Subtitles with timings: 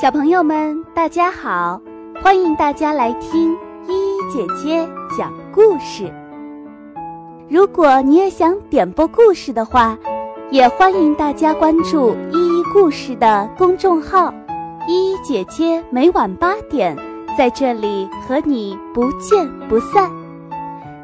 [0.00, 1.80] 小朋友们，大家好！
[2.22, 3.52] 欢迎大家来听
[3.88, 6.08] 依依姐姐讲故事。
[7.48, 9.98] 如果你也想点播故事的话，
[10.52, 14.32] 也欢迎大家关注依依故事的公众号。
[14.86, 16.96] 依依姐姐每晚八点
[17.36, 20.08] 在这里和你不见不散。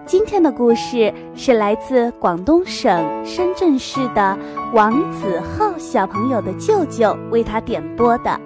[0.07, 4.39] 今天的故事是来自广东省深圳市的
[4.73, 8.41] 王子浩小朋友的舅舅为他点播的。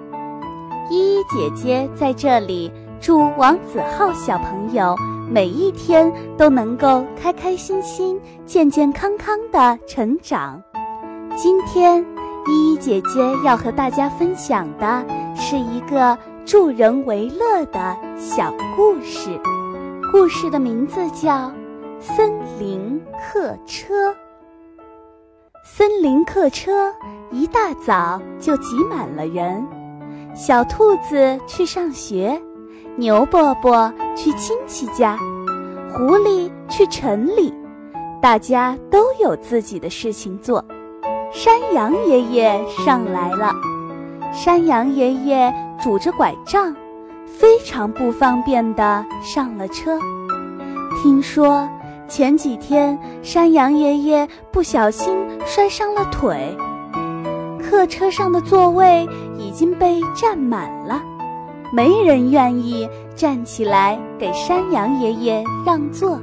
[0.90, 4.96] 依依姐姐在这里祝王子浩小朋友
[5.28, 10.62] 每一天都能够开开心心、健健康康的成长。
[11.36, 12.02] 今天，
[12.46, 15.04] 依依姐姐要和大家分享的
[15.36, 16.16] 是一个
[16.46, 19.38] 助人为乐的小故事，
[20.10, 21.48] 故事的名字叫
[22.00, 22.98] 《森林
[23.30, 24.10] 客车》。
[25.62, 26.90] 森林客车
[27.30, 29.64] 一大早就挤满了人。
[30.38, 32.40] 小兔子去上学，
[32.94, 35.18] 牛伯伯去亲戚家，
[35.92, 37.52] 狐狸去城里，
[38.22, 40.64] 大家都有自己的事情做。
[41.32, 43.52] 山羊爷爷上来了，
[44.32, 46.72] 山羊爷爷拄着拐杖，
[47.26, 49.98] 非常不方便地上了车。
[51.02, 51.68] 听说
[52.06, 56.56] 前几天山羊爷爷不小心摔伤了腿。
[57.68, 61.02] 客车上的座位已经被占满了，
[61.70, 66.18] 没人愿意站起来给山羊爷爷让座。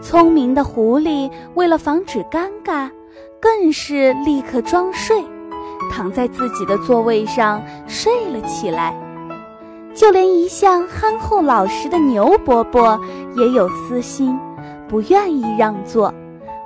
[0.00, 2.88] 聪明的狐狸为了防止尴尬，
[3.40, 5.24] 更是立刻装睡，
[5.90, 8.94] 躺在自己的座位上睡了起来。
[9.92, 12.98] 就连一向憨厚老实的牛伯伯
[13.36, 14.38] 也有私心，
[14.88, 16.14] 不愿意让座，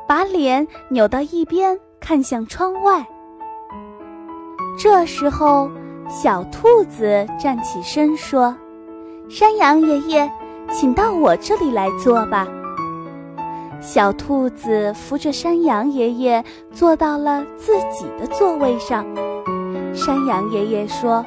[0.06, 3.06] 把脸扭到一边，看向窗外。
[4.78, 5.68] 这时候，
[6.08, 8.56] 小兔子站起身说
[9.28, 10.30] ：“山羊爷爷，
[10.70, 12.46] 请到我这里来坐吧。”
[13.82, 19.04] 小兔子扶着山羊爷爷坐到了自己的座位上。
[19.92, 21.24] 山羊爷爷说：“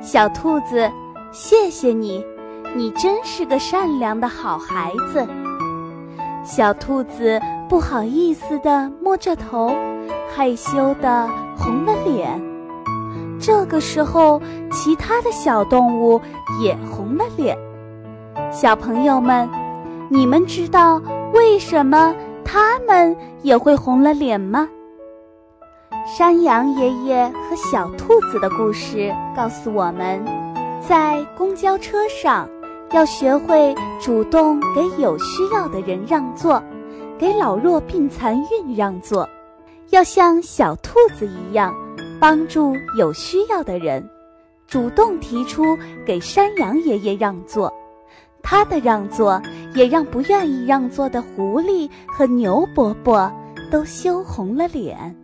[0.00, 0.88] 小兔子，
[1.32, 2.24] 谢谢你，
[2.76, 5.26] 你真是个善良的好孩子。”
[6.46, 9.72] 小兔子不好意思地摸着头，
[10.32, 12.40] 害羞地红了脸。
[13.40, 14.40] 这个时候，
[14.70, 16.20] 其他的小动物
[16.60, 17.56] 也红了脸。
[18.50, 19.48] 小朋友们，
[20.08, 21.00] 你们知道
[21.32, 24.68] 为什么它们也会红了脸吗？
[26.06, 30.24] 山羊爷爷和小兔子的故事告诉我们，
[30.80, 32.48] 在公交车上
[32.92, 36.62] 要学会主动给有需要的人让座，
[37.18, 39.28] 给老弱病残孕让座，
[39.90, 41.74] 要像小兔子一样。
[42.20, 44.04] 帮助有需要的人，
[44.66, 47.72] 主动提出给山羊爷爷让座，
[48.42, 49.40] 他的让座
[49.74, 53.30] 也让不愿意让座的狐狸和牛伯伯
[53.70, 55.14] 都羞红了脸。